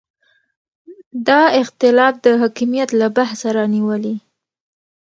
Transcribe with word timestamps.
دا 1.27 1.41
اختلاف 1.61 2.13
د 2.25 2.27
حکمیت 2.41 2.89
له 2.99 3.07
بحثه 3.17 3.47
رانیولې. 3.57 4.15